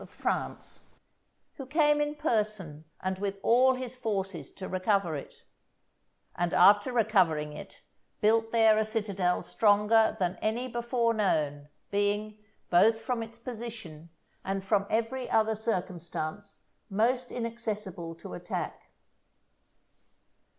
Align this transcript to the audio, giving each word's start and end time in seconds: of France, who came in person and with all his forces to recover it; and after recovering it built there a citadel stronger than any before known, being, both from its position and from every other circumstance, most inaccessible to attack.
of 0.01 0.09
France, 0.09 0.87
who 1.57 1.65
came 1.67 2.01
in 2.01 2.15
person 2.15 2.85
and 3.01 3.19
with 3.19 3.37
all 3.43 3.75
his 3.75 3.95
forces 3.95 4.51
to 4.51 4.67
recover 4.67 5.15
it; 5.15 5.43
and 6.35 6.55
after 6.55 6.91
recovering 6.91 7.53
it 7.53 7.83
built 8.19 8.51
there 8.51 8.79
a 8.79 8.83
citadel 8.83 9.43
stronger 9.43 10.15
than 10.19 10.37
any 10.41 10.67
before 10.67 11.13
known, 11.13 11.69
being, 11.91 12.35
both 12.71 12.99
from 13.01 13.21
its 13.21 13.37
position 13.37 14.09
and 14.43 14.63
from 14.65 14.87
every 14.89 15.29
other 15.29 15.53
circumstance, 15.53 16.61
most 16.89 17.31
inaccessible 17.31 18.15
to 18.15 18.33
attack. 18.33 18.89